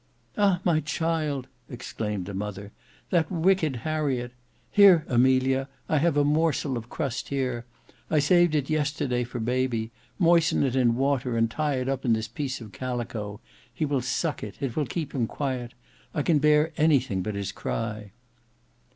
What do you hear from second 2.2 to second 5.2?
the mother. "That wicked Harriet! Here